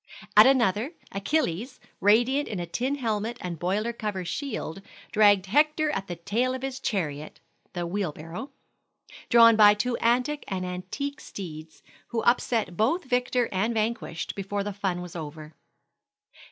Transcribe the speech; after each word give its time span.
At 0.35 0.47
another, 0.47 0.93
Achilles, 1.11 1.79
radiant 1.99 2.47
in 2.47 2.59
a 2.59 2.65
tin 2.65 2.95
helmet 2.95 3.37
and 3.39 3.59
boiler 3.59 3.93
cover 3.93 4.25
shield, 4.25 4.81
dragged 5.11 5.45
Hector 5.45 5.91
at 5.91 6.07
the 6.07 6.15
tail 6.15 6.55
of 6.55 6.63
his 6.63 6.79
chariot 6.79 7.39
(the 7.73 7.85
wheel 7.85 8.11
barrow), 8.11 8.49
drawn 9.29 9.55
by 9.55 9.75
two 9.75 9.95
antic 9.97 10.43
and 10.47 10.65
antique 10.65 11.19
steeds, 11.21 11.83
who 12.07 12.23
upset 12.23 12.75
both 12.75 13.03
victor 13.03 13.47
and 13.51 13.75
vanquished 13.75 14.33
before 14.33 14.63
the 14.63 14.73
fun 14.73 15.03
was 15.03 15.15
over. 15.15 15.53